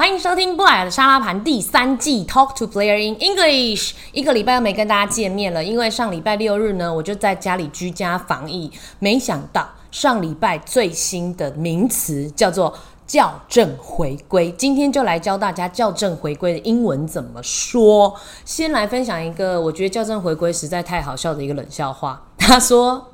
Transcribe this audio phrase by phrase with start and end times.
[0.00, 3.92] 欢迎收听布莱尔的沙拉盘第三季 Talk to Player in English。
[4.12, 8.72] 一个礼拜又没跟大家见面了，因为上礼拜六日呢，我就在家里居家防疫。
[8.98, 12.74] 没想到上礼拜最新的名词叫做
[13.06, 18.14] 校正回归，今天就来教大家校正回归的英文怎么说。
[18.46, 22.26] 先来分享一个我觉得校正回归实在太好笑的一个冷笑话。
[22.38, 23.10] 他说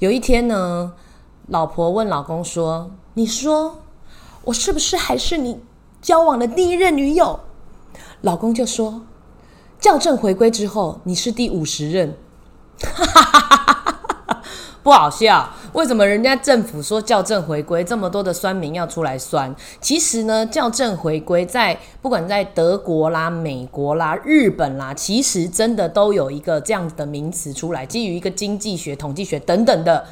[0.00, 0.94] 有一天呢，
[1.46, 3.82] 老婆问老公说：“你说
[4.42, 5.60] 我是不是还是你？”
[6.04, 7.40] 交往的第一任女友，
[8.20, 9.00] 老公就说
[9.80, 12.14] ：“校正回归之后，你是第五十任。
[14.84, 19.56] ”不好笑，为什么人家政府说校正回归，这么多的酸民要出来酸？
[19.80, 30.04] 其实呢，校正回归在不管在德国啦、美国啦、日本啦，其实真的都有一个这样的名词出来，基于一个经济学、统计学等等的。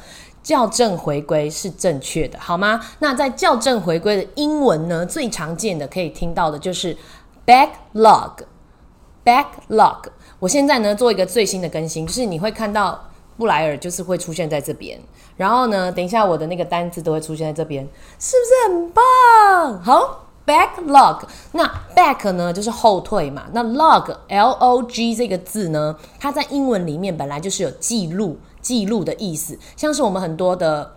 [0.43, 2.81] 校正回归是正确的，好吗？
[2.99, 6.97] 那在校正回归的英文呢，最常见的可以听到的就是
[7.45, 10.01] backlog，backlog。
[10.39, 13.01] 我现在呢做一个最新的更新，就是你会看到
[13.37, 14.99] 布莱尔就是会出现在这边，
[15.37, 17.87] 然后呢，等一下我的那个单字都会出现在这边，
[18.19, 19.81] 是不是很棒？
[19.81, 21.21] 好，backlog。
[21.53, 21.63] 那
[21.95, 28.37] back 呢就是后退嘛，那 log，l o g 这个字呢，它在英文里面本来就是有记录。
[28.63, 30.95] 记录的意思，像是我们很多的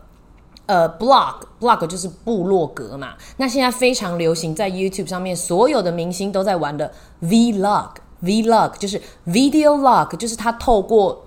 [0.64, 3.12] 呃 blog，blog 就是部落格嘛。
[3.36, 11.25] 那现在非常流行在 YouTube 上面，所有的明星都在玩的 vlog，vlog 就是 video log，就是他透过。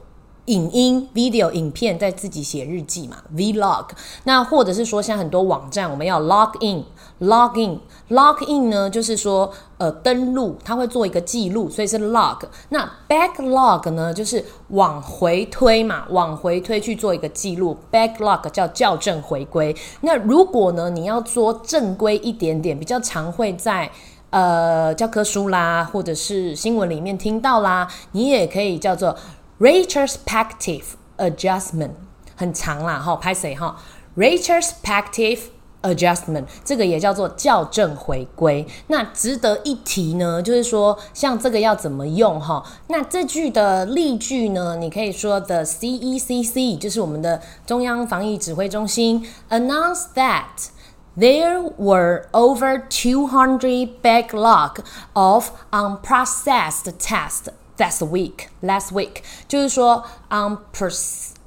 [0.50, 3.86] 影音 video 影片在自己写日记嘛，vlog。
[4.24, 12.40] 那或者是说，像很多网站，我们要 log in，log in，log in 呢，就是说呃登录，它会做一个记录，所以是 log。
[12.70, 19.76] 那 backlog 呢，就是往回推嘛，往回推去做一个记录，backlog 叫校正回归。
[20.02, 23.92] 那如果呢，你要做正规一点点，比较常会在
[24.32, 29.16] 呃教科书啦，或者是新闻里面听到啦，你也可以叫做。
[29.61, 30.85] Retrospective
[31.19, 31.91] adjustment
[32.37, 33.77] 很长啦，哈，拍谁哈？
[34.17, 35.39] Retrospective
[35.83, 38.67] adjustment 这个也叫做校正回归。
[38.89, 42.65] 那值得一提呢，就是说像这个要怎么用哈？
[42.89, 50.69] 那这句的例句呢，你可以说 The CECC 就是我们的中央防疫指挥中心 announced that
[51.17, 54.79] there were over 200 backlog
[55.13, 57.49] of unprocessed tests.
[57.80, 60.04] Last week, last week，就是说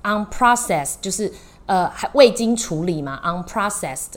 [0.03, 1.31] ，unprocessed 就是
[1.67, 4.15] 呃还未经处理嘛，unprocessed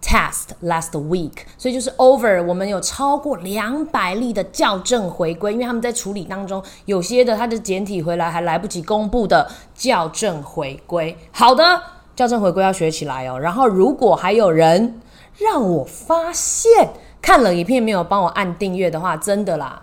[0.00, 11.18] test last week，所以就是 over，我们有超过两百例的校正回归，因为他们在处理当中，有些的它的简体回来还来不及公布的校正回归。
[11.32, 11.82] 好的，
[12.14, 13.36] 校正回归要学起来哦。
[13.36, 15.00] 然后如果还有人
[15.38, 19.82] 让我发现看了一片没有帮我按订阅的话，真的啦。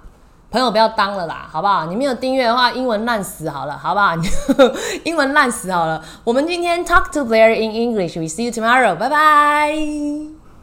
[0.53, 1.88] 朋友不要当了啦，好不好？
[1.88, 4.14] 你没有订阅的话，英文烂死好了，好不好？
[5.03, 6.00] 英文烂死好了。
[6.24, 8.19] 我们今天 talk to Blair in English.
[8.19, 8.96] We see you tomorrow.
[8.96, 10.32] 拜拜